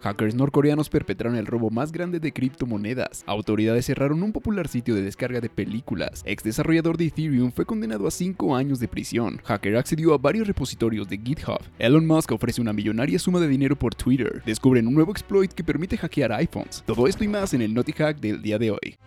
Hackers 0.00 0.34
norcoreanos 0.34 0.88
perpetraron 0.88 1.36
el 1.36 1.46
robo 1.46 1.70
más 1.70 1.92
grande 1.92 2.20
de 2.20 2.32
criptomonedas. 2.32 3.24
Autoridades 3.26 3.86
cerraron 3.86 4.22
un 4.22 4.32
popular 4.32 4.68
sitio 4.68 4.94
de 4.94 5.02
descarga 5.02 5.40
de 5.40 5.48
películas. 5.48 6.22
Ex 6.24 6.42
desarrollador 6.42 6.96
de 6.96 7.06
Ethereum 7.06 7.52
fue 7.52 7.66
condenado 7.66 8.06
a 8.06 8.10
5 8.10 8.56
años 8.56 8.80
de 8.80 8.88
prisión. 8.88 9.40
Hacker 9.44 9.76
accedió 9.76 10.14
a 10.14 10.18
varios 10.18 10.46
repositorios 10.46 11.08
de 11.08 11.18
GitHub. 11.18 11.60
Elon 11.78 12.06
Musk 12.06 12.32
ofrece 12.32 12.60
una 12.60 12.72
millonaria 12.72 13.18
suma 13.18 13.40
de 13.40 13.48
dinero 13.48 13.76
por 13.76 13.94
Twitter. 13.94 14.42
Descubren 14.44 14.86
un 14.86 14.94
nuevo 14.94 15.12
exploit 15.12 15.52
que 15.52 15.64
permite 15.64 15.96
hackear 15.96 16.32
iPhones. 16.32 16.82
Todo 16.86 17.06
esto 17.06 17.24
y 17.24 17.28
más 17.28 17.54
en 17.54 17.62
el 17.62 17.74
Naughty 17.74 17.92
Hack 17.92 18.20
del 18.20 18.42
día 18.42 18.58
de 18.58 18.70
hoy. 18.70 18.98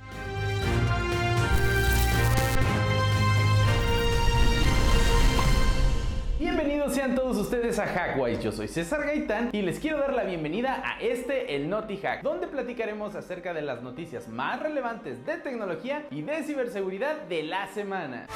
Sean 7.02 7.16
todos 7.16 7.36
ustedes 7.38 7.80
a 7.80 7.88
Hackwise, 7.88 8.44
yo 8.44 8.52
soy 8.52 8.68
César 8.68 9.04
Gaitán 9.04 9.50
y 9.54 9.64
les 9.64 9.80
quiero 9.80 9.98
dar 9.98 10.14
la 10.14 10.24
bienvenida 10.24 10.84
a 10.86 11.02
este, 11.02 11.56
el 11.56 11.68
Naughty 11.68 11.98
Hack, 11.98 12.22
donde 12.22 12.46
platicaremos 12.46 13.16
acerca 13.16 13.56
de 13.56 13.64
las 13.64 13.82
noticias 13.82 14.28
más 14.28 14.62
relevantes 14.62 15.26
de 15.26 15.38
tecnología 15.38 16.06
y 16.12 16.22
de 16.22 16.44
ciberseguridad 16.44 17.24
de 17.24 17.42
la 17.42 17.66
semana. 17.74 18.28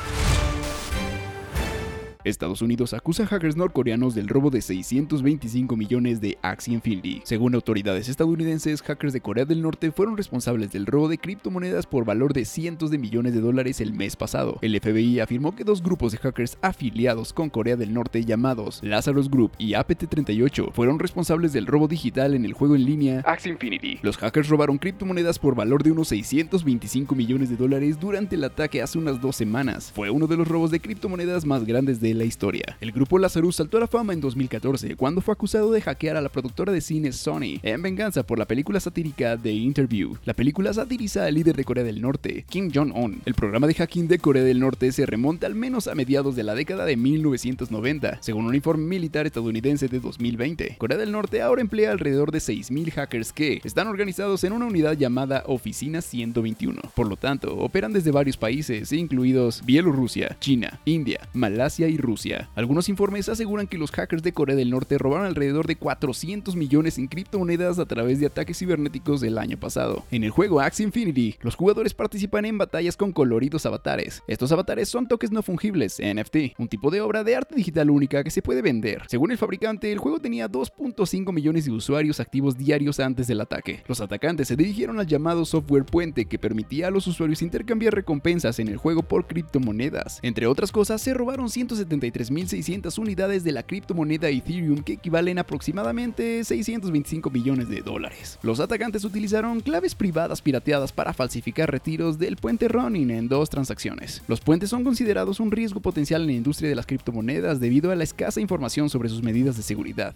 Estados 2.25 2.63
Unidos 2.63 2.93
acusa 2.93 3.23
a 3.23 3.27
hackers 3.27 3.55
norcoreanos 3.55 4.15
del 4.15 4.27
robo 4.27 4.49
de 4.49 4.61
625 4.61 5.75
millones 5.75 6.21
de 6.21 6.39
Axie 6.41 6.73
Infinity. 6.73 7.21
Según 7.23 7.53
autoridades 7.53 8.09
estadounidenses, 8.09 8.81
hackers 8.81 9.13
de 9.13 9.21
Corea 9.21 9.45
del 9.45 9.61
Norte 9.61 9.91
fueron 9.91 10.17
responsables 10.17 10.71
del 10.71 10.87
robo 10.87 11.07
de 11.07 11.19
criptomonedas 11.19 11.85
por 11.85 12.03
valor 12.03 12.33
de 12.33 12.45
cientos 12.45 12.89
de 12.89 12.97
millones 12.97 13.35
de 13.35 13.41
dólares 13.41 13.79
el 13.79 13.93
mes 13.93 14.15
pasado. 14.15 14.57
El 14.61 14.79
FBI 14.79 15.19
afirmó 15.19 15.55
que 15.55 15.63
dos 15.63 15.83
grupos 15.83 16.13
de 16.13 16.17
hackers 16.17 16.57
afiliados 16.63 17.31
con 17.31 17.51
Corea 17.51 17.75
del 17.75 17.93
Norte 17.93 18.25
llamados 18.25 18.81
Lazarus 18.81 19.29
Group 19.29 19.51
y 19.59 19.73
APT38 19.73 20.71
fueron 20.73 20.97
responsables 20.97 21.53
del 21.53 21.67
robo 21.67 21.87
digital 21.87 22.33
en 22.33 22.45
el 22.45 22.53
juego 22.53 22.75
en 22.75 22.85
línea 22.85 23.21
Axie 23.25 23.51
Infinity. 23.51 23.99
Los 24.01 24.17
hackers 24.17 24.49
robaron 24.49 24.79
criptomonedas 24.79 25.37
por 25.37 25.53
valor 25.53 25.83
de 25.83 25.91
unos 25.91 26.07
625 26.07 27.13
millones 27.13 27.51
de 27.51 27.55
dólares 27.55 27.99
durante 27.99 28.35
el 28.35 28.43
ataque 28.43 28.81
hace 28.81 28.97
unas 28.97 29.21
dos 29.21 29.35
semanas. 29.35 29.91
Fue 29.93 30.09
uno 30.09 30.25
de 30.25 30.37
los 30.37 30.47
robos 30.47 30.71
de 30.71 30.79
criptomonedas 30.79 31.45
más 31.45 31.65
grandes 31.65 31.99
de 32.01 32.14
la 32.17 32.25
historia. 32.25 32.77
El 32.81 32.91
grupo 32.91 33.19
Lazarus 33.19 33.57
saltó 33.57 33.77
a 33.77 33.81
la 33.81 33.87
fama 33.87 34.13
en 34.13 34.21
2014 34.21 34.95
cuando 34.95 35.21
fue 35.21 35.33
acusado 35.33 35.71
de 35.71 35.81
hackear 35.81 36.17
a 36.17 36.21
la 36.21 36.29
productora 36.29 36.71
de 36.71 36.81
cine 36.81 37.11
Sony 37.11 37.59
en 37.63 37.81
venganza 37.81 38.23
por 38.23 38.39
la 38.39 38.45
película 38.45 38.79
satírica 38.79 39.37
The 39.37 39.51
Interview. 39.51 40.15
La 40.25 40.33
película 40.33 40.73
satiriza 40.73 41.25
al 41.25 41.35
líder 41.35 41.55
de 41.55 41.63
Corea 41.63 41.83
del 41.83 42.01
Norte, 42.01 42.45
Kim 42.49 42.71
Jong-un. 42.73 43.21
El 43.25 43.33
programa 43.33 43.67
de 43.67 43.73
hacking 43.73 44.07
de 44.07 44.19
Corea 44.19 44.43
del 44.43 44.59
Norte 44.59 44.91
se 44.91 45.05
remonta 45.05 45.47
al 45.47 45.55
menos 45.55 45.87
a 45.87 45.95
mediados 45.95 46.35
de 46.35 46.43
la 46.43 46.55
década 46.55 46.85
de 46.85 46.97
1990, 46.97 48.19
según 48.21 48.45
un 48.45 48.55
informe 48.55 48.85
militar 48.85 49.25
estadounidense 49.25 49.87
de 49.87 49.99
2020. 49.99 50.75
Corea 50.77 50.97
del 50.97 51.11
Norte 51.11 51.41
ahora 51.41 51.61
emplea 51.61 51.91
alrededor 51.91 52.31
de 52.31 52.39
6.000 52.39 52.91
hackers 52.91 53.33
que 53.33 53.61
están 53.63 53.87
organizados 53.87 54.43
en 54.43 54.53
una 54.53 54.65
unidad 54.65 54.93
llamada 54.97 55.43
Oficina 55.47 56.01
121. 56.01 56.81
Por 56.95 57.07
lo 57.07 57.17
tanto, 57.17 57.57
operan 57.57 57.93
desde 57.93 58.11
varios 58.11 58.37
países, 58.37 58.91
incluidos 58.91 59.63
Bielorrusia, 59.65 60.37
China, 60.39 60.79
India, 60.85 61.27
Malasia 61.33 61.87
y 61.87 61.97
Rusia. 62.05 62.49
Algunos 62.55 62.89
informes 62.89 63.29
aseguran 63.29 63.67
que 63.67 63.77
los 63.77 63.91
hackers 63.91 64.23
de 64.23 64.33
Corea 64.33 64.55
del 64.55 64.69
Norte 64.69 64.97
robaron 64.97 65.25
alrededor 65.25 65.67
de 65.67 65.75
400 65.75 66.55
millones 66.55 66.97
en 66.97 67.07
criptomonedas 67.07 67.79
a 67.79 67.85
través 67.85 68.19
de 68.19 68.27
ataques 68.27 68.59
cibernéticos 68.59 69.21
del 69.21 69.37
año 69.37 69.57
pasado. 69.57 70.03
En 70.11 70.23
el 70.23 70.31
juego 70.31 70.59
Axie 70.59 70.85
Infinity, 70.85 71.35
los 71.41 71.55
jugadores 71.55 71.93
participan 71.93 72.45
en 72.45 72.57
batallas 72.57 72.97
con 72.97 73.11
coloridos 73.11 73.65
avatares. 73.65 74.23
Estos 74.27 74.51
avatares 74.51 74.89
son 74.89 75.07
toques 75.07 75.31
no 75.31 75.41
fungibles, 75.41 75.99
NFT, 75.99 76.57
un 76.57 76.67
tipo 76.67 76.91
de 76.91 77.01
obra 77.01 77.23
de 77.23 77.35
arte 77.35 77.55
digital 77.55 77.89
única 77.89 78.23
que 78.23 78.31
se 78.31 78.41
puede 78.41 78.61
vender. 78.61 79.03
Según 79.07 79.31
el 79.31 79.37
fabricante, 79.37 79.91
el 79.91 79.99
juego 79.99 80.19
tenía 80.19 80.49
2.5 80.49 81.33
millones 81.33 81.65
de 81.65 81.71
usuarios 81.71 82.19
activos 82.19 82.57
diarios 82.57 82.99
antes 82.99 83.27
del 83.27 83.41
ataque. 83.41 83.83
Los 83.87 84.01
atacantes 84.01 84.47
se 84.47 84.55
dirigieron 84.55 84.99
al 84.99 85.07
llamado 85.07 85.45
software 85.45 85.85
puente 85.85 86.25
que 86.25 86.39
permitía 86.39 86.87
a 86.87 86.91
los 86.91 87.07
usuarios 87.07 87.41
intercambiar 87.41 87.93
recompensas 87.93 88.59
en 88.59 88.67
el 88.67 88.77
juego 88.77 89.03
por 89.03 89.27
criptomonedas. 89.27 90.19
Entre 90.21 90.47
otras 90.47 90.71
cosas, 90.71 91.01
se 91.01 91.13
robaron 91.13 91.49
170 91.49 91.94
73.600 91.99 92.97
unidades 92.97 93.43
de 93.43 93.51
la 93.51 93.63
criptomoneda 93.63 94.29
Ethereum 94.29 94.83
que 94.83 94.93
equivalen 94.93 95.39
aproximadamente 95.39 96.43
625 96.43 97.29
millones 97.29 97.69
de 97.69 97.81
dólares. 97.81 98.39
Los 98.41 98.59
atacantes 98.59 99.03
utilizaron 99.03 99.61
claves 99.61 99.95
privadas 99.95 100.41
pirateadas 100.41 100.91
para 100.91 101.13
falsificar 101.13 101.71
retiros 101.71 102.19
del 102.19 102.37
puente 102.37 102.67
Ronin 102.67 103.11
en 103.11 103.27
dos 103.27 103.49
transacciones. 103.49 104.21
Los 104.27 104.41
puentes 104.41 104.69
son 104.69 104.83
considerados 104.83 105.39
un 105.39 105.51
riesgo 105.51 105.79
potencial 105.79 106.21
en 106.21 106.27
la 106.27 106.33
industria 106.33 106.69
de 106.69 106.75
las 106.75 106.85
criptomonedas 106.85 107.59
debido 107.59 107.91
a 107.91 107.95
la 107.95 108.03
escasa 108.03 108.41
información 108.41 108.89
sobre 108.89 109.09
sus 109.09 109.23
medidas 109.23 109.57
de 109.57 109.63
seguridad. 109.63 110.15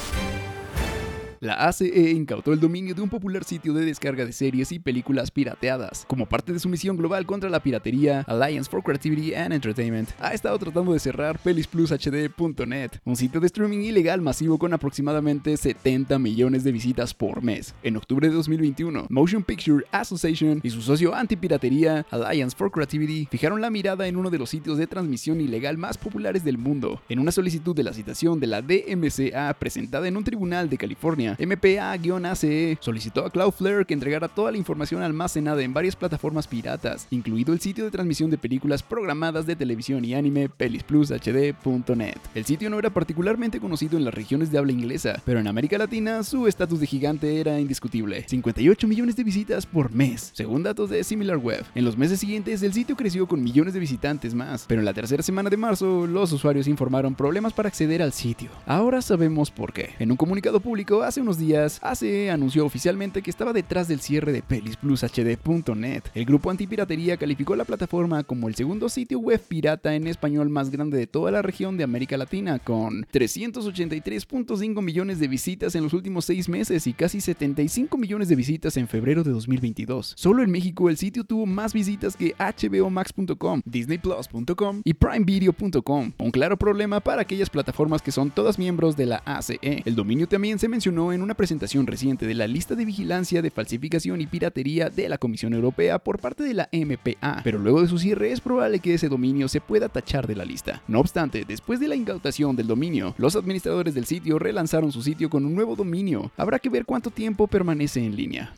La 1.41 1.55
ACE 1.55 2.11
incautó 2.11 2.53
el 2.53 2.59
dominio 2.59 2.93
de 2.93 3.01
un 3.01 3.09
popular 3.09 3.43
sitio 3.43 3.73
de 3.73 3.83
descarga 3.83 4.27
de 4.27 4.31
series 4.31 4.71
y 4.71 4.77
películas 4.77 5.31
pirateadas. 5.31 6.05
Como 6.07 6.27
parte 6.27 6.53
de 6.53 6.59
su 6.59 6.69
misión 6.69 6.97
global 6.97 7.25
contra 7.25 7.49
la 7.49 7.63
piratería, 7.63 8.23
Alliance 8.27 8.69
for 8.69 8.83
Creativity 8.83 9.33
and 9.33 9.51
Entertainment 9.51 10.09
ha 10.19 10.35
estado 10.35 10.59
tratando 10.59 10.93
de 10.93 10.99
cerrar 10.99 11.39
pelisplushd.net, 11.39 12.91
un 13.05 13.15
sitio 13.15 13.39
de 13.39 13.47
streaming 13.47 13.79
ilegal 13.79 14.21
masivo 14.21 14.59
con 14.59 14.71
aproximadamente 14.71 15.57
70 15.57 16.19
millones 16.19 16.63
de 16.63 16.73
visitas 16.73 17.15
por 17.15 17.41
mes. 17.41 17.73
En 17.81 17.97
octubre 17.97 18.29
de 18.29 18.35
2021, 18.35 19.07
Motion 19.09 19.41
Picture 19.41 19.83
Association 19.91 20.59
y 20.61 20.69
su 20.69 20.83
socio 20.83 21.15
antipiratería, 21.15 22.05
Alliance 22.11 22.55
for 22.55 22.69
Creativity, 22.69 23.27
fijaron 23.31 23.61
la 23.61 23.71
mirada 23.71 24.05
en 24.05 24.15
uno 24.15 24.29
de 24.29 24.37
los 24.37 24.51
sitios 24.51 24.77
de 24.77 24.85
transmisión 24.85 25.41
ilegal 25.41 25.79
más 25.79 25.97
populares 25.97 26.43
del 26.43 26.59
mundo. 26.59 27.01
En 27.09 27.17
una 27.17 27.31
solicitud 27.31 27.75
de 27.75 27.81
la 27.81 27.93
citación 27.93 28.39
de 28.39 28.45
la 28.45 28.61
DMCA 28.61 29.51
presentada 29.55 30.07
en 30.07 30.17
un 30.17 30.23
tribunal 30.23 30.69
de 30.69 30.77
California, 30.77 31.30
MPA-ACE 31.37 32.77
solicitó 32.79 33.25
a 33.25 33.29
Cloudflare 33.29 33.85
que 33.85 33.93
entregara 33.93 34.27
toda 34.27 34.51
la 34.51 34.57
información 34.57 35.01
almacenada 35.01 35.61
en 35.61 35.73
varias 35.73 35.95
plataformas 35.95 36.47
piratas, 36.47 37.07
incluido 37.11 37.53
el 37.53 37.59
sitio 37.59 37.85
de 37.85 37.91
transmisión 37.91 38.29
de 38.29 38.37
películas 38.37 38.83
programadas 38.83 39.45
de 39.45 39.55
televisión 39.55 40.03
y 40.05 40.13
anime 40.13 40.49
pelisplushd.net. 40.49 42.17
El 42.35 42.45
sitio 42.45 42.69
no 42.69 42.79
era 42.79 42.89
particularmente 42.89 43.59
conocido 43.59 43.97
en 43.97 44.05
las 44.05 44.13
regiones 44.13 44.51
de 44.51 44.57
habla 44.57 44.71
inglesa, 44.71 45.21
pero 45.25 45.39
en 45.39 45.47
América 45.47 45.77
Latina 45.77 46.23
su 46.23 46.47
estatus 46.47 46.79
de 46.79 46.87
gigante 46.87 47.39
era 47.39 47.59
indiscutible. 47.59 48.25
58 48.27 48.87
millones 48.87 49.15
de 49.15 49.23
visitas 49.23 49.65
por 49.65 49.91
mes, 49.91 50.31
según 50.33 50.63
datos 50.63 50.89
de 50.89 51.03
SimilarWeb. 51.03 51.63
En 51.75 51.85
los 51.85 51.97
meses 51.97 52.19
siguientes 52.19 52.61
el 52.63 52.73
sitio 52.73 52.95
creció 52.95 53.27
con 53.27 53.43
millones 53.43 53.73
de 53.73 53.79
visitantes 53.79 54.33
más, 54.33 54.65
pero 54.67 54.81
en 54.81 54.85
la 54.85 54.93
tercera 54.93 55.23
semana 55.23 55.49
de 55.49 55.57
marzo 55.57 56.07
los 56.07 56.31
usuarios 56.31 56.67
informaron 56.67 57.15
problemas 57.15 57.53
para 57.53 57.69
acceder 57.69 58.01
al 58.01 58.13
sitio. 58.13 58.49
Ahora 58.65 59.01
sabemos 59.01 59.51
por 59.51 59.73
qué. 59.73 59.91
En 59.99 60.11
un 60.11 60.17
comunicado 60.17 60.59
público 60.59 61.03
hace 61.03 61.20
unos 61.21 61.37
días, 61.37 61.79
ACE 61.81 62.29
anunció 62.29 62.65
oficialmente 62.65 63.21
que 63.21 63.29
estaba 63.29 63.53
detrás 63.53 63.87
del 63.87 64.01
cierre 64.01 64.31
de 64.31 64.41
pelisplushd.net. 64.41 66.03
El 66.13 66.25
grupo 66.25 66.51
antipiratería 66.51 67.17
calificó 67.17 67.55
la 67.55 67.65
plataforma 67.65 68.23
como 68.23 68.47
el 68.47 68.55
segundo 68.55 68.89
sitio 68.89 69.19
web 69.19 69.41
pirata 69.47 69.95
en 69.95 70.07
español 70.07 70.49
más 70.49 70.69
grande 70.69 70.97
de 70.97 71.07
toda 71.07 71.31
la 71.31 71.41
región 71.41 71.77
de 71.77 71.83
América 71.83 72.17
Latina, 72.17 72.59
con 72.59 73.05
383.5 73.05 74.81
millones 74.81 75.19
de 75.19 75.27
visitas 75.27 75.75
en 75.75 75.83
los 75.83 75.93
últimos 75.93 76.25
seis 76.25 76.49
meses 76.49 76.87
y 76.87 76.93
casi 76.93 77.21
75 77.21 77.97
millones 77.97 78.27
de 78.27 78.35
visitas 78.35 78.77
en 78.77 78.87
febrero 78.87 79.23
de 79.23 79.31
2022. 79.31 80.13
Solo 80.17 80.43
en 80.43 80.51
México 80.51 80.89
el 80.89 80.97
sitio 80.97 81.23
tuvo 81.23 81.45
más 81.45 81.73
visitas 81.73 82.15
que 82.15 82.35
hbomax.com, 82.37 83.61
disneyplus.com 83.65 84.81
y 84.83 84.93
primevideo.com, 84.93 86.11
un 86.17 86.31
claro 86.31 86.57
problema 86.57 86.99
para 86.99 87.21
aquellas 87.21 87.49
plataformas 87.49 88.01
que 88.01 88.11
son 88.11 88.31
todas 88.31 88.57
miembros 88.57 88.95
de 88.97 89.05
la 89.05 89.17
ACE. 89.25 89.59
El 89.61 89.95
dominio 89.95 90.27
también 90.27 90.59
se 90.59 90.67
mencionó 90.67 91.10
en 91.13 91.21
una 91.21 91.33
presentación 91.33 91.87
reciente 91.87 92.25
de 92.25 92.33
la 92.33 92.47
lista 92.47 92.75
de 92.75 92.85
vigilancia 92.85 93.41
de 93.41 93.51
falsificación 93.51 94.21
y 94.21 94.27
piratería 94.27 94.89
de 94.89 95.09
la 95.09 95.17
Comisión 95.17 95.53
Europea 95.53 95.99
por 95.99 96.19
parte 96.19 96.43
de 96.43 96.53
la 96.53 96.69
MPA, 96.71 97.41
pero 97.43 97.59
luego 97.59 97.81
de 97.81 97.87
su 97.87 97.97
cierre 97.97 98.31
es 98.31 98.41
probable 98.41 98.79
que 98.79 98.93
ese 98.93 99.09
dominio 99.09 99.47
se 99.47 99.61
pueda 99.61 99.89
tachar 99.89 100.27
de 100.27 100.35
la 100.35 100.45
lista. 100.45 100.81
No 100.87 100.99
obstante, 100.99 101.45
después 101.47 101.79
de 101.79 101.87
la 101.87 101.95
incautación 101.95 102.55
del 102.55 102.67
dominio, 102.67 103.15
los 103.17 103.35
administradores 103.35 103.93
del 103.93 104.05
sitio 104.05 104.39
relanzaron 104.39 104.91
su 104.91 105.01
sitio 105.01 105.29
con 105.29 105.45
un 105.45 105.55
nuevo 105.55 105.75
dominio. 105.75 106.31
Habrá 106.37 106.59
que 106.59 106.69
ver 106.69 106.85
cuánto 106.85 107.11
tiempo 107.11 107.47
permanece 107.47 108.03
en 108.03 108.15
línea. 108.15 108.53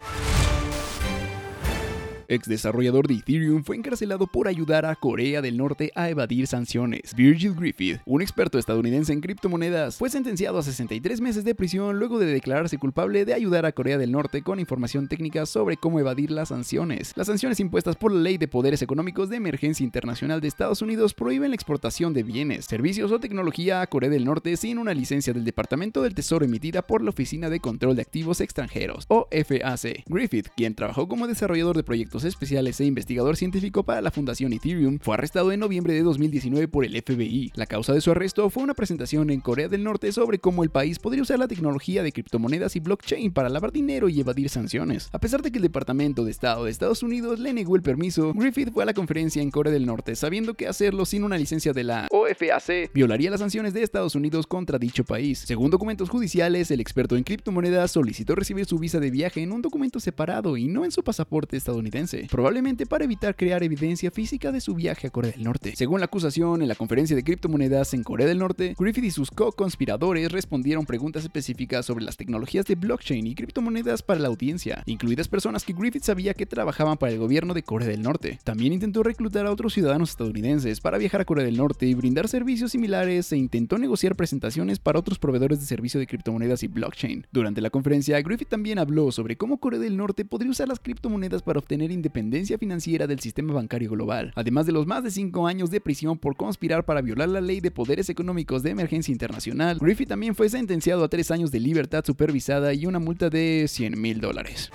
Ex 2.33 2.47
desarrollador 2.47 3.07
de 3.07 3.15
Ethereum, 3.15 3.63
fue 3.63 3.75
encarcelado 3.75 4.27
por 4.27 4.47
ayudar 4.47 4.85
a 4.85 4.95
Corea 4.95 5.41
del 5.41 5.57
Norte 5.57 5.91
a 5.95 6.09
evadir 6.09 6.47
sanciones. 6.47 7.13
Virgil 7.15 7.53
Griffith, 7.55 7.99
un 8.05 8.21
experto 8.21 8.59
estadounidense 8.59 9.13
en 9.13 9.21
criptomonedas, 9.21 9.97
fue 9.97 10.09
sentenciado 10.09 10.57
a 10.57 10.63
63 10.63 11.21
meses 11.21 11.43
de 11.43 11.55
prisión 11.55 11.99
luego 11.99 12.19
de 12.19 12.25
declararse 12.25 12.77
culpable 12.77 13.25
de 13.25 13.33
ayudar 13.33 13.65
a 13.65 13.71
Corea 13.71 13.97
del 13.97 14.11
Norte 14.11 14.41
con 14.41 14.59
información 14.59 15.07
técnica 15.07 15.45
sobre 15.45 15.77
cómo 15.77 15.99
evadir 15.99 16.31
las 16.31 16.49
sanciones. 16.49 17.13
Las 17.15 17.27
sanciones 17.27 17.59
impuestas 17.59 17.95
por 17.95 18.11
la 18.11 18.21
Ley 18.21 18.37
de 18.37 18.47
Poderes 18.47 18.81
Económicos 18.81 19.29
de 19.29 19.37
Emergencia 19.37 19.83
Internacional 19.83 20.41
de 20.41 20.47
Estados 20.47 20.81
Unidos 20.81 21.13
prohíben 21.13 21.51
la 21.51 21.55
exportación 21.55 22.13
de 22.13 22.23
bienes, 22.23 22.65
servicios 22.65 23.11
o 23.11 23.19
tecnología 23.19 23.81
a 23.81 23.87
Corea 23.87 24.09
del 24.09 24.25
Norte 24.25 24.57
sin 24.57 24.77
una 24.77 24.93
licencia 24.93 25.33
del 25.33 25.45
Departamento 25.45 26.01
del 26.01 26.15
Tesoro 26.15 26.45
emitida 26.45 26.81
por 26.81 27.03
la 27.03 27.09
Oficina 27.09 27.49
de 27.49 27.59
Control 27.59 27.95
de 27.95 28.01
Activos 28.01 28.41
Extranjeros, 28.41 29.05
o 29.07 29.27
FAC. 29.31 30.03
Griffith, 30.07 30.47
quien 30.55 30.75
trabajó 30.75 31.07
como 31.07 31.27
desarrollador 31.27 31.75
de 31.75 31.83
proyectos 31.83 32.22
especiales 32.23 32.79
e 32.79 32.85
investigador 32.85 33.37
científico 33.37 33.83
para 33.83 34.01
la 34.01 34.11
Fundación 34.11 34.53
Ethereum, 34.53 34.99
fue 34.99 35.15
arrestado 35.15 35.51
en 35.51 35.59
noviembre 35.59 35.93
de 35.93 36.03
2019 36.03 36.67
por 36.67 36.85
el 36.85 37.01
FBI. 37.01 37.51
La 37.55 37.65
causa 37.65 37.93
de 37.93 38.01
su 38.01 38.11
arresto 38.11 38.49
fue 38.49 38.63
una 38.63 38.73
presentación 38.73 39.29
en 39.29 39.41
Corea 39.41 39.67
del 39.67 39.83
Norte 39.83 40.11
sobre 40.11 40.39
cómo 40.39 40.63
el 40.63 40.69
país 40.69 40.99
podría 40.99 41.23
usar 41.23 41.39
la 41.39 41.47
tecnología 41.47 42.03
de 42.03 42.11
criptomonedas 42.11 42.75
y 42.75 42.79
blockchain 42.79 43.31
para 43.31 43.49
lavar 43.49 43.71
dinero 43.71 44.09
y 44.09 44.19
evadir 44.19 44.49
sanciones. 44.49 45.09
A 45.11 45.19
pesar 45.19 45.41
de 45.41 45.51
que 45.51 45.57
el 45.57 45.63
Departamento 45.63 46.25
de 46.25 46.31
Estado 46.31 46.65
de 46.65 46.71
Estados 46.71 47.03
Unidos 47.03 47.39
le 47.39 47.53
negó 47.53 47.75
el 47.75 47.81
permiso, 47.81 48.33
Griffith 48.33 48.71
fue 48.71 48.83
a 48.83 48.85
la 48.85 48.93
conferencia 48.93 49.41
en 49.41 49.51
Corea 49.51 49.73
del 49.73 49.85
Norte 49.85 50.15
sabiendo 50.15 50.53
que 50.53 50.67
hacerlo 50.67 51.05
sin 51.05 51.23
una 51.23 51.37
licencia 51.37 51.73
de 51.73 51.83
la 51.83 52.07
OFAC 52.11 52.91
violaría 52.93 53.29
las 53.29 53.39
sanciones 53.39 53.73
de 53.73 53.83
Estados 53.83 54.15
Unidos 54.15 54.47
contra 54.47 54.79
dicho 54.79 55.03
país. 55.03 55.39
Según 55.39 55.71
documentos 55.71 56.09
judiciales, 56.09 56.71
el 56.71 56.79
experto 56.79 57.15
en 57.15 57.23
criptomonedas 57.23 57.91
solicitó 57.91 58.35
recibir 58.35 58.65
su 58.65 58.79
visa 58.79 58.99
de 58.99 59.11
viaje 59.11 59.41
en 59.41 59.51
un 59.51 59.61
documento 59.61 59.99
separado 59.99 60.57
y 60.57 60.67
no 60.67 60.85
en 60.85 60.91
su 60.91 61.03
pasaporte 61.03 61.57
estadounidense, 61.57 62.02
probablemente 62.29 62.85
para 62.85 63.05
evitar 63.05 63.35
crear 63.35 63.63
evidencia 63.63 64.11
física 64.11 64.51
de 64.51 64.61
su 64.61 64.75
viaje 64.75 65.07
a 65.07 65.09
Corea 65.09 65.31
del 65.31 65.43
Norte. 65.43 65.73
Según 65.75 65.99
la 65.99 66.05
acusación, 66.05 66.61
en 66.61 66.67
la 66.67 66.75
conferencia 66.75 67.15
de 67.15 67.23
criptomonedas 67.23 67.93
en 67.93 68.03
Corea 68.03 68.27
del 68.27 68.39
Norte, 68.39 68.75
Griffith 68.77 69.05
y 69.05 69.11
sus 69.11 69.31
co-conspiradores 69.31 70.31
respondieron 70.31 70.85
preguntas 70.85 71.23
específicas 71.23 71.85
sobre 71.85 72.05
las 72.05 72.17
tecnologías 72.17 72.65
de 72.65 72.75
blockchain 72.75 73.25
y 73.27 73.35
criptomonedas 73.35 74.01
para 74.03 74.19
la 74.19 74.27
audiencia, 74.27 74.83
incluidas 74.85 75.27
personas 75.27 75.63
que 75.63 75.73
Griffith 75.73 76.03
sabía 76.03 76.33
que 76.33 76.45
trabajaban 76.45 76.97
para 76.97 77.11
el 77.11 77.19
gobierno 77.19 77.53
de 77.53 77.63
Corea 77.63 77.87
del 77.87 78.01
Norte. 78.01 78.39
También 78.43 78.73
intentó 78.73 79.03
reclutar 79.03 79.45
a 79.45 79.51
otros 79.51 79.73
ciudadanos 79.73 80.11
estadounidenses 80.11 80.81
para 80.81 80.97
viajar 80.97 81.21
a 81.21 81.25
Corea 81.25 81.45
del 81.45 81.57
Norte 81.57 81.85
y 81.85 81.93
brindar 81.93 82.27
servicios 82.27 82.71
similares 82.71 83.31
e 83.31 83.37
intentó 83.37 83.77
negociar 83.77 84.15
presentaciones 84.15 84.79
para 84.79 84.99
otros 84.99 85.19
proveedores 85.19 85.59
de 85.59 85.65
servicio 85.65 85.99
de 85.99 86.07
criptomonedas 86.07 86.63
y 86.63 86.67
blockchain. 86.67 87.27
Durante 87.31 87.61
la 87.61 87.69
conferencia, 87.69 88.21
Griffith 88.21 88.49
también 88.49 88.79
habló 88.79 89.11
sobre 89.11 89.37
cómo 89.37 89.57
Corea 89.57 89.79
del 89.79 89.97
Norte 89.97 90.25
podría 90.25 90.51
usar 90.51 90.67
las 90.67 90.79
criptomonedas 90.79 91.41
para 91.41 91.59
obtener 91.59 91.91
independencia 91.93 92.57
financiera 92.57 93.07
del 93.07 93.19
sistema 93.19 93.53
bancario 93.53 93.91
global, 93.91 94.31
además 94.35 94.65
de 94.65 94.71
los 94.71 94.87
más 94.87 95.03
de 95.03 95.11
5 95.11 95.47
años 95.47 95.71
de 95.71 95.81
prisión 95.81 96.17
por 96.17 96.35
conspirar 96.35 96.85
para 96.85 97.01
violar 97.01 97.29
la 97.29 97.41
ley 97.41 97.59
de 97.59 97.71
poderes 97.71 98.09
económicos 98.09 98.63
de 98.63 98.71
emergencia 98.71 99.11
internacional. 99.11 99.77
Griffith 99.79 100.09
también 100.09 100.35
fue 100.35 100.49
sentenciado 100.49 101.03
a 101.03 101.09
3 101.09 101.31
años 101.31 101.51
de 101.51 101.59
libertad 101.59 102.03
supervisada 102.05 102.73
y 102.73 102.85
una 102.85 102.99
multa 102.99 103.29
de 103.29 103.65
100 103.67 104.01
mil 104.01 104.19
dólares. 104.19 104.71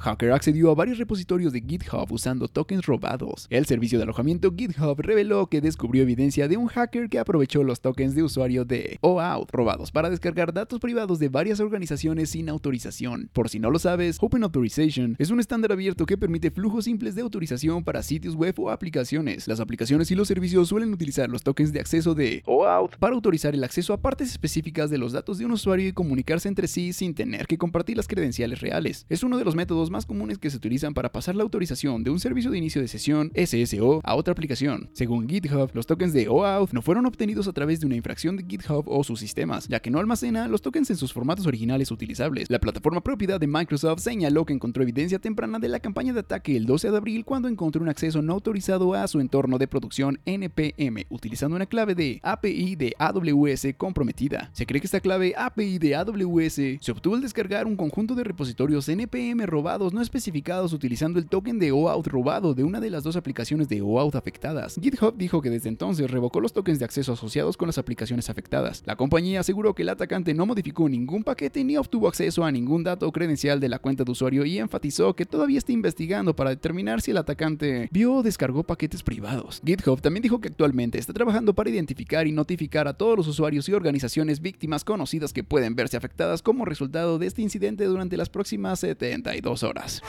Hacker 0.00 0.32
accedió 0.32 0.70
a 0.70 0.74
varios 0.74 0.96
repositorios 0.96 1.52
de 1.52 1.60
GitHub 1.60 2.10
usando 2.10 2.48
tokens 2.48 2.86
robados. 2.86 3.46
El 3.50 3.66
servicio 3.66 3.98
de 3.98 4.04
alojamiento 4.04 4.50
GitHub 4.56 4.98
reveló 4.98 5.48
que 5.48 5.60
descubrió 5.60 6.02
evidencia 6.02 6.48
de 6.48 6.56
un 6.56 6.68
hacker 6.68 7.10
que 7.10 7.18
aprovechó 7.18 7.62
los 7.64 7.82
tokens 7.82 8.14
de 8.14 8.22
usuario 8.22 8.64
de 8.64 8.98
OAuth 9.02 9.50
robados 9.50 9.92
para 9.92 10.08
descargar 10.08 10.54
datos 10.54 10.80
privados 10.80 11.18
de 11.18 11.28
varias 11.28 11.60
organizaciones 11.60 12.30
sin 12.30 12.48
autorización. 12.48 13.28
Por 13.34 13.50
si 13.50 13.58
no 13.58 13.70
lo 13.70 13.78
sabes, 13.78 14.16
Open 14.22 14.42
Authorization 14.42 15.16
es 15.18 15.30
un 15.30 15.38
estándar 15.38 15.70
abierto 15.70 16.06
que 16.06 16.16
permite 16.16 16.50
flujos 16.50 16.86
simples 16.86 17.14
de 17.14 17.20
autorización 17.20 17.84
para 17.84 18.02
sitios 18.02 18.36
web 18.36 18.54
o 18.58 18.70
aplicaciones. 18.70 19.46
Las 19.48 19.60
aplicaciones 19.60 20.10
y 20.10 20.14
los 20.14 20.28
servicios 20.28 20.68
suelen 20.68 20.94
utilizar 20.94 21.28
los 21.28 21.42
tokens 21.42 21.74
de 21.74 21.80
acceso 21.80 22.14
de 22.14 22.42
OAuth 22.46 22.96
para 22.96 23.14
autorizar 23.14 23.54
el 23.54 23.64
acceso 23.64 23.92
a 23.92 24.00
partes 24.00 24.30
específicas 24.30 24.88
de 24.88 24.96
los 24.96 25.12
datos 25.12 25.36
de 25.36 25.44
un 25.44 25.52
usuario 25.52 25.88
y 25.88 25.92
comunicarse 25.92 26.48
entre 26.48 26.68
sí 26.68 26.94
sin 26.94 27.14
tener 27.14 27.46
que 27.46 27.58
compartir 27.58 27.98
las 27.98 28.08
credenciales 28.08 28.62
reales. 28.62 29.04
Es 29.10 29.22
uno 29.22 29.36
de 29.36 29.44
los 29.44 29.54
métodos 29.54 29.89
más 29.90 30.06
comunes 30.06 30.38
que 30.38 30.50
se 30.50 30.56
utilizan 30.56 30.94
para 30.94 31.12
pasar 31.12 31.36
la 31.36 31.42
autorización 31.42 32.04
de 32.04 32.10
un 32.10 32.20
servicio 32.20 32.50
de 32.50 32.58
inicio 32.58 32.80
de 32.80 32.88
sesión 32.88 33.32
SSO 33.34 34.00
a 34.04 34.14
otra 34.14 34.32
aplicación. 34.32 34.88
Según 34.92 35.28
GitHub, 35.28 35.70
los 35.74 35.86
tokens 35.86 36.12
de 36.12 36.28
OAuth 36.28 36.72
no 36.72 36.82
fueron 36.82 37.06
obtenidos 37.06 37.48
a 37.48 37.52
través 37.52 37.80
de 37.80 37.86
una 37.86 37.96
infracción 37.96 38.36
de 38.36 38.44
GitHub 38.48 38.84
o 38.86 39.04
sus 39.04 39.20
sistemas, 39.20 39.68
ya 39.68 39.80
que 39.80 39.90
no 39.90 39.98
almacena 39.98 40.48
los 40.48 40.62
tokens 40.62 40.90
en 40.90 40.96
sus 40.96 41.12
formatos 41.12 41.46
originales 41.46 41.90
utilizables. 41.90 42.48
La 42.50 42.58
plataforma 42.58 43.02
propiedad 43.02 43.40
de 43.40 43.46
Microsoft 43.46 44.00
señaló 44.00 44.44
que 44.44 44.52
encontró 44.52 44.82
evidencia 44.82 45.18
temprana 45.18 45.58
de 45.58 45.68
la 45.68 45.80
campaña 45.80 46.12
de 46.12 46.20
ataque 46.20 46.56
el 46.56 46.66
12 46.66 46.90
de 46.90 46.96
abril 46.96 47.24
cuando 47.24 47.48
encontró 47.48 47.82
un 47.82 47.88
acceso 47.88 48.22
no 48.22 48.34
autorizado 48.34 48.94
a 48.94 49.06
su 49.08 49.20
entorno 49.20 49.58
de 49.58 49.68
producción 49.68 50.20
NPM 50.24 51.04
utilizando 51.08 51.56
una 51.56 51.66
clave 51.66 51.94
de 51.94 52.20
API 52.22 52.76
de 52.76 52.94
AWS 52.98 53.74
comprometida. 53.76 54.50
Se 54.52 54.66
cree 54.66 54.80
que 54.80 54.86
esta 54.86 55.00
clave 55.00 55.34
API 55.36 55.78
de 55.78 55.96
AWS 55.96 56.54
se 56.80 56.92
obtuvo 56.92 57.16
al 57.16 57.22
descargar 57.22 57.66
un 57.66 57.76
conjunto 57.76 58.14
de 58.14 58.24
repositorios 58.24 58.88
NPM 58.88 59.46
robados 59.46 59.79
no 59.80 60.02
especificados 60.02 60.74
utilizando 60.74 61.18
el 61.18 61.26
token 61.26 61.58
de 61.58 61.72
OAuth 61.72 62.06
robado 62.06 62.52
de 62.52 62.64
una 62.64 62.80
de 62.80 62.90
las 62.90 63.02
dos 63.02 63.16
aplicaciones 63.16 63.68
de 63.70 63.80
OAuth 63.80 64.14
afectadas. 64.14 64.78
GitHub 64.80 65.16
dijo 65.16 65.40
que 65.40 65.48
desde 65.48 65.70
entonces 65.70 66.10
revocó 66.10 66.40
los 66.40 66.52
tokens 66.52 66.78
de 66.78 66.84
acceso 66.84 67.14
asociados 67.14 67.56
con 67.56 67.66
las 67.66 67.78
aplicaciones 67.78 68.28
afectadas. 68.28 68.82
La 68.84 68.96
compañía 68.96 69.40
aseguró 69.40 69.74
que 69.74 69.82
el 69.82 69.88
atacante 69.88 70.34
no 70.34 70.44
modificó 70.44 70.88
ningún 70.88 71.24
paquete 71.24 71.64
ni 71.64 71.78
obtuvo 71.78 72.08
acceso 72.08 72.44
a 72.44 72.52
ningún 72.52 72.84
dato 72.84 73.08
o 73.08 73.12
credencial 73.12 73.58
de 73.58 73.70
la 73.70 73.78
cuenta 73.78 74.04
de 74.04 74.12
usuario 74.12 74.44
y 74.44 74.58
enfatizó 74.58 75.16
que 75.16 75.24
todavía 75.24 75.56
está 75.58 75.72
investigando 75.72 76.36
para 76.36 76.50
determinar 76.50 77.00
si 77.00 77.12
el 77.12 77.16
atacante 77.16 77.88
vio 77.90 78.16
o 78.16 78.22
descargó 78.22 78.62
paquetes 78.62 79.02
privados. 79.02 79.62
GitHub 79.64 80.02
también 80.02 80.22
dijo 80.22 80.42
que 80.42 80.48
actualmente 80.48 80.98
está 80.98 81.14
trabajando 81.14 81.54
para 81.54 81.70
identificar 81.70 82.26
y 82.26 82.32
notificar 82.32 82.86
a 82.86 82.94
todos 82.94 83.16
los 83.16 83.28
usuarios 83.28 83.66
y 83.68 83.72
organizaciones 83.72 84.42
víctimas 84.42 84.84
conocidas 84.84 85.32
que 85.32 85.44
pueden 85.44 85.74
verse 85.74 85.96
afectadas 85.96 86.42
como 86.42 86.66
resultado 86.66 87.18
de 87.18 87.26
este 87.26 87.40
incidente 87.40 87.84
durante 87.84 88.18
las 88.18 88.28
próximas 88.28 88.80
72 88.80 89.62
horas 89.62 89.69
horas. 89.70 90.02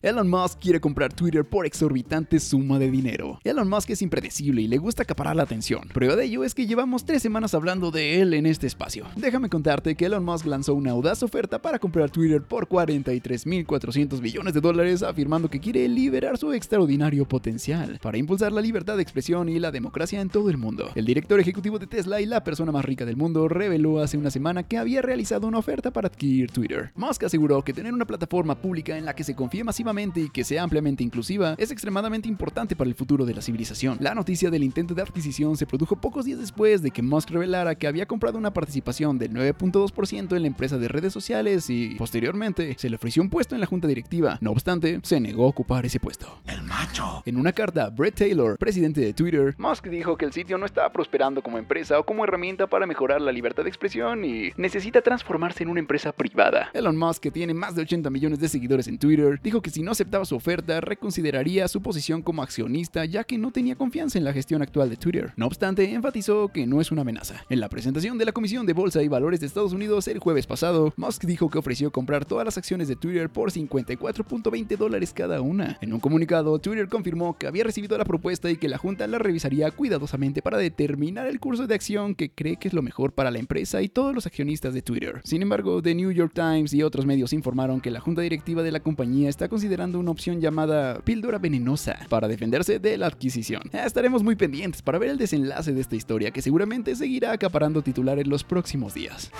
Elon 0.00 0.30
Musk 0.30 0.60
quiere 0.60 0.80
comprar 0.80 1.12
Twitter 1.12 1.44
por 1.44 1.66
exorbitante 1.66 2.38
suma 2.38 2.78
de 2.78 2.88
dinero. 2.88 3.40
Elon 3.42 3.68
Musk 3.68 3.90
es 3.90 4.00
impredecible 4.00 4.62
y 4.62 4.68
le 4.68 4.78
gusta 4.78 5.02
acaparar 5.02 5.34
la 5.34 5.42
atención. 5.42 5.88
Prueba 5.92 6.14
de 6.14 6.26
ello 6.26 6.44
es 6.44 6.54
que 6.54 6.68
llevamos 6.68 7.04
tres 7.04 7.20
semanas 7.20 7.52
hablando 7.52 7.90
de 7.90 8.20
él 8.20 8.32
en 8.32 8.46
este 8.46 8.68
espacio. 8.68 9.06
Déjame 9.16 9.48
contarte 9.48 9.96
que 9.96 10.06
Elon 10.06 10.24
Musk 10.24 10.46
lanzó 10.46 10.76
una 10.76 10.92
audaz 10.92 11.24
oferta 11.24 11.60
para 11.60 11.80
comprar 11.80 12.10
Twitter 12.10 12.40
por 12.40 12.68
43.400 12.68 14.20
millones 14.22 14.54
de 14.54 14.60
dólares, 14.60 15.02
afirmando 15.02 15.50
que 15.50 15.58
quiere 15.58 15.88
liberar 15.88 16.38
su 16.38 16.52
extraordinario 16.52 17.26
potencial 17.26 17.98
para 18.00 18.18
impulsar 18.18 18.52
la 18.52 18.60
libertad 18.60 18.94
de 18.94 19.02
expresión 19.02 19.48
y 19.48 19.58
la 19.58 19.72
democracia 19.72 20.20
en 20.20 20.28
todo 20.28 20.48
el 20.48 20.58
mundo. 20.58 20.92
El 20.94 21.06
director 21.06 21.40
ejecutivo 21.40 21.80
de 21.80 21.88
Tesla 21.88 22.20
y 22.20 22.26
la 22.26 22.44
persona 22.44 22.70
más 22.70 22.84
rica 22.84 23.04
del 23.04 23.16
mundo 23.16 23.48
reveló 23.48 23.98
hace 23.98 24.16
una 24.16 24.30
semana 24.30 24.62
que 24.62 24.78
había 24.78 25.02
realizado 25.02 25.48
una 25.48 25.58
oferta 25.58 25.92
para 25.92 26.06
adquirir 26.06 26.52
Twitter. 26.52 26.92
Musk 26.94 27.24
aseguró 27.24 27.64
que 27.64 27.72
tener 27.72 27.92
una 27.92 28.06
plataforma 28.06 28.54
pública 28.54 28.96
en 28.96 29.04
la 29.04 29.16
que 29.16 29.24
se 29.24 29.34
confíe 29.34 29.64
masivamente 29.64 29.87
y 29.88 30.28
que 30.28 30.44
sea 30.44 30.62
ampliamente 30.62 31.02
inclusiva 31.02 31.54
es 31.56 31.70
extremadamente 31.70 32.28
importante 32.28 32.76
para 32.76 32.88
el 32.88 32.94
futuro 32.94 33.24
de 33.24 33.34
la 33.34 33.40
civilización. 33.40 33.96
La 34.00 34.14
noticia 34.14 34.50
del 34.50 34.62
intento 34.62 34.94
de 34.94 35.00
adquisición 35.00 35.56
se 35.56 35.64
produjo 35.64 35.96
pocos 35.96 36.26
días 36.26 36.38
después 36.38 36.82
de 36.82 36.90
que 36.90 37.00
Musk 37.00 37.30
revelara 37.30 37.74
que 37.74 37.86
había 37.86 38.04
comprado 38.04 38.36
una 38.36 38.52
participación 38.52 39.18
del 39.18 39.32
9.2% 39.32 40.36
en 40.36 40.42
la 40.42 40.48
empresa 40.48 40.76
de 40.76 40.88
redes 40.88 41.14
sociales 41.14 41.70
y, 41.70 41.94
posteriormente, 41.94 42.76
se 42.78 42.90
le 42.90 42.96
ofreció 42.96 43.22
un 43.22 43.30
puesto 43.30 43.54
en 43.54 43.62
la 43.62 43.66
junta 43.66 43.88
directiva. 43.88 44.36
No 44.42 44.50
obstante, 44.50 45.00
se 45.02 45.20
negó 45.20 45.46
a 45.46 45.48
ocupar 45.48 45.86
ese 45.86 46.00
puesto. 46.00 46.38
El 46.46 46.62
macho. 46.62 47.22
En 47.24 47.38
una 47.38 47.52
carta, 47.52 47.88
Brett 47.88 48.16
Taylor, 48.16 48.58
presidente 48.58 49.00
de 49.00 49.14
Twitter, 49.14 49.54
Musk 49.56 49.86
dijo 49.86 50.18
que 50.18 50.26
el 50.26 50.32
sitio 50.32 50.58
no 50.58 50.66
estaba 50.66 50.92
prosperando 50.92 51.42
como 51.42 51.56
empresa 51.56 51.98
o 51.98 52.04
como 52.04 52.24
herramienta 52.24 52.66
para 52.66 52.86
mejorar 52.86 53.22
la 53.22 53.32
libertad 53.32 53.62
de 53.62 53.70
expresión 53.70 54.24
y 54.26 54.50
necesita 54.58 55.00
transformarse 55.00 55.62
en 55.62 55.70
una 55.70 55.80
empresa 55.80 56.12
privada. 56.12 56.68
Elon 56.74 56.96
Musk, 56.98 57.22
que 57.22 57.30
tiene 57.30 57.54
más 57.54 57.74
de 57.74 57.82
80 57.82 58.10
millones 58.10 58.38
de 58.38 58.48
seguidores 58.48 58.86
en 58.86 58.98
Twitter, 58.98 59.40
dijo 59.42 59.62
que 59.62 59.70
si 59.70 59.77
no 59.82 59.92
aceptaba 59.92 60.24
su 60.24 60.36
oferta, 60.36 60.80
reconsideraría 60.80 61.68
su 61.68 61.82
posición 61.82 62.22
como 62.22 62.42
accionista 62.42 63.04
ya 63.04 63.24
que 63.24 63.38
no 63.38 63.50
tenía 63.50 63.76
confianza 63.76 64.18
en 64.18 64.24
la 64.24 64.32
gestión 64.32 64.62
actual 64.62 64.90
de 64.90 64.96
Twitter. 64.96 65.32
No 65.36 65.46
obstante, 65.46 65.92
enfatizó 65.92 66.48
que 66.48 66.66
no 66.66 66.80
es 66.80 66.90
una 66.90 67.02
amenaza. 67.02 67.44
En 67.48 67.60
la 67.60 67.68
presentación 67.68 68.18
de 68.18 68.24
la 68.24 68.32
Comisión 68.32 68.66
de 68.66 68.72
Bolsa 68.72 69.02
y 69.02 69.08
Valores 69.08 69.40
de 69.40 69.46
Estados 69.46 69.72
Unidos 69.72 70.08
el 70.08 70.18
jueves 70.18 70.46
pasado, 70.46 70.92
Musk 70.96 71.24
dijo 71.24 71.48
que 71.50 71.58
ofreció 71.58 71.90
comprar 71.90 72.24
todas 72.24 72.44
las 72.44 72.58
acciones 72.58 72.88
de 72.88 72.96
Twitter 72.96 73.30
por 73.30 73.52
54.20 73.52 74.76
dólares 74.76 75.12
cada 75.14 75.40
una. 75.40 75.78
En 75.80 75.92
un 75.92 76.00
comunicado, 76.00 76.58
Twitter 76.58 76.88
confirmó 76.88 77.36
que 77.36 77.46
había 77.46 77.64
recibido 77.64 77.96
la 77.96 78.04
propuesta 78.04 78.50
y 78.50 78.56
que 78.56 78.68
la 78.68 78.78
Junta 78.78 79.06
la 79.06 79.18
revisaría 79.18 79.70
cuidadosamente 79.70 80.42
para 80.42 80.58
determinar 80.58 81.26
el 81.26 81.40
curso 81.40 81.66
de 81.66 81.74
acción 81.74 82.14
que 82.14 82.30
cree 82.30 82.56
que 82.56 82.68
es 82.68 82.74
lo 82.74 82.82
mejor 82.82 83.12
para 83.12 83.30
la 83.30 83.38
empresa 83.38 83.82
y 83.82 83.88
todos 83.88 84.14
los 84.14 84.26
accionistas 84.26 84.74
de 84.74 84.82
Twitter. 84.82 85.20
Sin 85.24 85.42
embargo, 85.42 85.82
The 85.82 85.94
New 85.94 86.10
York 86.10 86.32
Times 86.34 86.72
y 86.74 86.82
otros 86.82 87.06
medios 87.06 87.32
informaron 87.32 87.80
que 87.80 87.90
la 87.90 88.00
Junta 88.00 88.22
Directiva 88.22 88.62
de 88.62 88.72
la 88.72 88.80
compañía 88.80 89.28
está 89.28 89.48
considerando 89.48 89.67
una 89.98 90.10
opción 90.10 90.40
llamada 90.40 91.00
píldora 91.00 91.38
venenosa 91.38 91.98
para 92.08 92.26
defenderse 92.26 92.78
de 92.78 92.96
la 92.96 93.06
adquisición. 93.06 93.62
Estaremos 93.72 94.22
muy 94.22 94.34
pendientes 94.34 94.82
para 94.82 94.98
ver 94.98 95.10
el 95.10 95.18
desenlace 95.18 95.72
de 95.72 95.80
esta 95.80 95.96
historia 95.96 96.30
que 96.30 96.42
seguramente 96.42 96.96
seguirá 96.96 97.32
acaparando 97.32 97.82
titulares 97.82 98.26
los 98.26 98.44
próximos 98.44 98.94
días. 98.94 99.30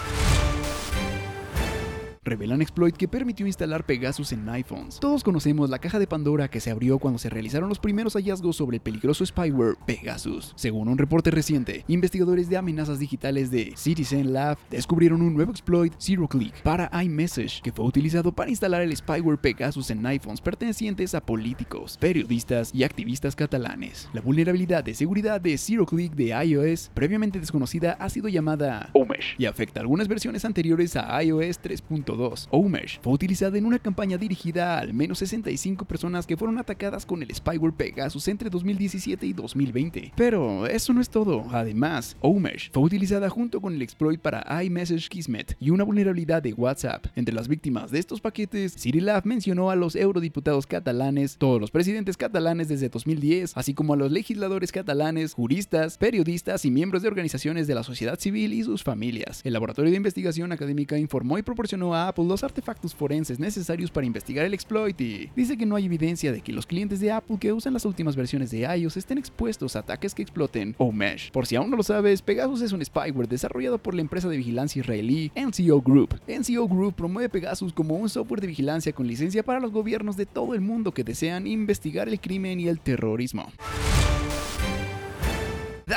Revelan 2.29 2.63
exploit 2.63 2.97
que 2.97 3.09
permitió 3.09 3.47
instalar 3.47 3.87
Pegasus 3.87 4.33
en 4.33 4.49
iPhones. 4.49 5.01
Todos 5.01 5.25
conocemos 5.25 5.71
la 5.71 5.79
caja 5.79 5.99
de 5.99 6.07
Pandora 6.07 6.49
que 6.49 6.61
se 6.61 6.71
abrió 6.71 6.99
cuando 6.99 7.19
se 7.19 7.31
realizaron 7.31 7.69
los 7.69 7.79
primeros 7.79 8.15
hallazgos 8.15 8.57
sobre 8.57 8.77
el 8.77 8.83
peligroso 8.83 9.25
spyware 9.25 9.77
Pegasus. 9.87 10.53
Según 10.57 10.89
un 10.89 10.99
reporte 10.99 11.31
reciente, 11.31 11.85
investigadores 11.89 12.49
de 12.49 12.57
amenazas 12.57 12.99
digitales 12.99 13.51
de 13.51 13.73
Citizen 13.77 14.33
Lab 14.33 14.59
descubrieron 14.71 15.23
un 15.23 15.35
nuevo 15.35 15.51
exploit 15.51 15.95
Zero 15.99 16.29
Click 16.29 16.55
para 16.63 16.91
iMessage 17.03 17.63
que 17.63 17.73
fue 17.73 17.87
utilizado 17.87 18.33
para 18.33 18.51
instalar 18.51 18.83
el 18.83 18.95
spyware 18.97 19.39
Pegasus 19.39 19.91
en 19.91 20.05
iPhones 20.05 20.41
pertenecientes 20.41 21.15
a 21.15 21.21
políticos, 21.21 21.97
periodistas 21.99 22.75
y 22.75 22.85
activistas 22.85 23.35
catalanes. 23.35 24.09
La 24.13 24.21
vulnerabilidad 24.21 24.85
de 24.85 24.95
seguridad 24.95 25.41
de 25.41 25.57
Zero 25.57 25.87
Click 25.87 26.15
de 26.15 26.29
iOS, 26.45 26.91
previamente 26.93 27.41
desconocida, 27.41 27.93
ha 27.93 28.09
sido 28.11 28.29
llamada 28.29 28.91
Omesh 28.93 29.37
y 29.39 29.47
afecta 29.47 29.81
algunas 29.81 30.09
versiones 30.09 30.45
anteriores 30.45 30.97
a 30.97 31.23
iOS 31.23 31.63
3.2. 31.63 32.18
Omesh 32.51 33.01
fue 33.01 33.13
utilizada 33.13 33.57
en 33.59 33.67
una 33.67 33.79
campaña 33.79 34.19
dirigida 34.19 34.75
a 34.75 34.81
al 34.81 34.93
menos 34.93 35.19
65 35.19 35.85
personas 35.85 36.27
que 36.27 36.37
fueron 36.37 36.59
atacadas 36.59 37.07
con 37.07 37.23
el 37.23 37.35
spyware 37.35 37.75
Pegasus 37.75 38.29
entre 38.29 38.51
2017 38.51 39.27
y 39.27 39.33
2020. 39.33 40.13
Pero 40.17 40.67
eso 40.67 40.93
no 40.93 41.01
es 41.01 41.09
todo. 41.09 41.47
Además, 41.51 42.17
Omesh 42.21 42.71
fue 42.73 42.83
utilizada 42.83 43.29
junto 43.31 43.61
con 43.61 43.75
el 43.75 43.83
exploit 43.83 44.21
para 44.21 44.63
iMessage 44.63 45.09
Kismet 45.09 45.57
y 45.61 45.71
una 45.71 45.85
vulnerabilidad 45.85 46.43
de 46.43 46.53
WhatsApp. 46.53 47.07
Entre 47.15 47.35
las 47.35 47.49
víctimas 47.49 47.91
de 47.91 47.99
estos 47.99 48.21
paquetes, 48.21 48.75
Cirilab 48.75 49.25
mencionó 49.25 49.71
a 49.71 49.77
los 49.77 49.95
eurodiputados 49.95 50.67
catalanes, 50.67 51.37
todos 51.37 51.61
los 51.61 51.71
presidentes 51.71 52.17
catalanes 52.17 52.69
desde 52.69 52.89
2010, 52.89 53.57
así 53.57 53.75
como 53.75 53.95
a 53.95 53.97
los 53.97 54.11
legisladores 54.11 54.73
catalanes, 54.73 55.35
juristas, 55.35 55.99
periodistas 55.99 56.65
y 56.65 56.71
miembros 56.71 57.03
de 57.03 57.09
organizaciones 57.09 57.67
de 57.67 57.75
la 57.75 57.83
sociedad 57.83 58.19
civil 58.19 58.53
y 58.53 58.65
sus 58.65 58.83
familias. 58.83 59.41
El 59.45 59.53
Laboratorio 59.53 59.91
de 59.91 59.97
Investigación 59.97 60.53
Académica 60.53 60.99
informó 60.99 61.39
y 61.39 61.43
proporcionó 61.43 61.95
a 61.95 62.08
Apple 62.09 62.25
los 62.25 62.43
artefactos 62.43 62.95
forenses 62.95 63.39
necesarios 63.39 63.91
para 63.91 64.07
investigar 64.07 64.45
el 64.45 64.55
exploit 64.55 65.01
y 65.01 65.31
dice 65.37 65.57
que 65.57 65.67
no 65.67 65.77
hay 65.77 65.87
evidencia 65.87 66.33
de 66.33 66.41
que 66.41 66.53
los 66.53 66.67
clientes 66.67 67.01
de 67.01 67.13
Apple 67.13 67.37
que 67.39 67.53
usan 67.53 67.75
las 67.75 67.85
últimas 67.85 68.17
versiones 68.17 68.51
de 68.51 68.61
iOS 68.61 68.97
estén 68.97 69.19
expuestos 69.19 69.77
a 69.77 69.81
ataques 69.81 70.15
que 70.15 70.23
exploten 70.23 70.75
Omesh. 70.79 71.31
Por 71.31 71.47
si 71.47 71.57
aún 71.57 71.71
no 71.71 71.77
lo 71.77 71.83
sabes, 71.83 72.23
Pegasus 72.23 72.63
es 72.63 72.73
un 72.73 72.85
spyware 72.85 73.29
desarrollado 73.29 73.79
por 73.79 73.95
la 73.95 74.01
empresa 74.01 74.29
de 74.29 74.37
vigilancia 74.37 74.81
israelí 74.81 75.31
NCO 75.37 75.81
Group. 75.81 76.21
NCO 76.27 76.67
Group 76.69 76.95
promueve 76.95 77.29
Pegasus 77.29 77.73
como 77.73 77.97
un 77.97 78.09
software 78.09 78.41
de 78.41 78.49
vigilancia 78.49 78.93
con 78.93 79.07
licencia 79.07 79.43
para 79.43 79.61
los 79.61 79.73
gobiernos 79.73 80.17
de 80.17 80.27
todo 80.27 80.55
el 80.55 80.61
mundo 80.61 80.93
que 80.93 81.05
desean 81.05 81.47
investigar 81.47 82.09
el 82.09 82.21
crimen 82.21 82.61
y 82.61 82.69
el 82.69 82.81
terrorismo. 82.81 83.53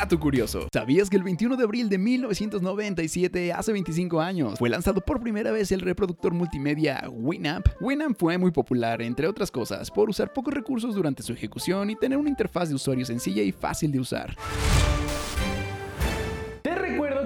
Curioso, 0.10 0.68
¿sabías 0.74 1.10
que 1.10 1.16
el 1.16 1.24
21 1.24 1.56
de 1.56 1.64
abril 1.64 1.88
de 1.88 1.98
1997, 1.98 3.54
hace 3.54 3.72
25 3.72 4.20
años, 4.20 4.58
fue 4.58 4.68
lanzado 4.68 5.00
por 5.00 5.22
primera 5.22 5.52
vez 5.52 5.72
el 5.72 5.80
reproductor 5.80 6.34
multimedia 6.34 7.08
Winamp? 7.10 7.68
Winamp 7.80 8.18
fue 8.20 8.38
muy 8.38 8.52
popular, 8.52 9.02
entre 9.02 9.28
otras 9.28 9.52
cosas, 9.52 9.90
por 9.90 10.10
usar 10.10 10.34
pocos 10.34 10.54
recursos 10.54 10.96
durante 10.96 11.24
su 11.24 11.34
ejecución 11.34 11.92
y 11.92 11.96
tener 11.96 12.18
una 12.18 12.30
interfaz 12.30 12.70
de 12.70 12.76
usuario 12.76 13.06
sencilla 13.06 13.44
y 13.44 13.52
fácil 13.52 13.92
de 13.92 14.00
usar 14.00 14.36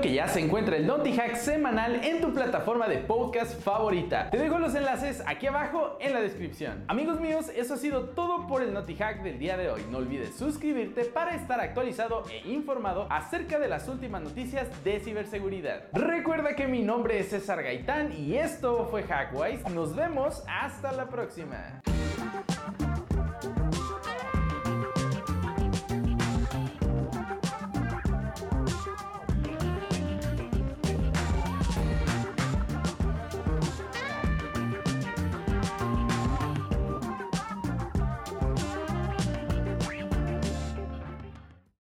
que 0.06 0.14
ya 0.14 0.28
se 0.28 0.40
encuentra 0.40 0.78
el 0.78 0.86
Naughty 0.86 1.14
Hack 1.14 1.36
semanal 1.36 1.96
en 2.04 2.22
tu 2.22 2.32
plataforma 2.32 2.88
de 2.88 2.98
podcast 2.98 3.60
favorita. 3.60 4.30
Te 4.30 4.38
dejo 4.38 4.60
los 4.60 4.76
enlaces 4.76 5.24
aquí 5.26 5.48
abajo 5.48 5.98
en 6.00 6.14
la 6.14 6.22
descripción. 6.22 6.84
Amigos 6.88 7.20
míos, 7.20 7.50
eso 7.56 7.74
ha 7.74 7.78
sido 7.78 8.10
todo 8.10 8.46
por 8.46 8.62
el 8.62 8.72
Naughty 8.72 8.96
Hack 8.98 9.24
del 9.24 9.40
día 9.40 9.58
de 9.58 9.72
hoy. 9.72 9.82
No 9.90 9.98
olvides 9.98 10.36
suscribirte 10.36 11.06
para 11.06 11.34
estar 11.34 11.60
actualizado 11.60 12.22
e 12.32 12.48
informado 12.48 13.08
acerca 13.10 13.58
de 13.58 13.68
las 13.68 13.88
últimas 13.88 14.22
noticias 14.22 14.68
de 14.84 15.00
ciberseguridad. 15.00 15.86
Recuerda 15.92 16.56
que 16.56 16.68
mi 16.68 16.84
nombre 16.84 17.18
es 17.18 17.30
César 17.30 17.64
Gaitán 17.64 18.14
y 18.14 18.36
esto 18.36 18.88
fue 18.92 19.02
Hackwise. 19.02 19.68
Nos 19.74 19.96
vemos 19.96 20.44
hasta 20.48 20.92
la 20.92 21.10
próxima. 21.10 21.82